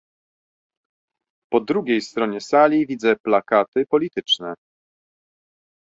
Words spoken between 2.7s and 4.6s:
widzę plakaty polityczne